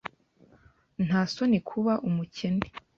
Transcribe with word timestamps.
Nta 1.05 1.21
soni 1.33 1.59
kuba 1.69 1.93
umukene. 2.07 2.65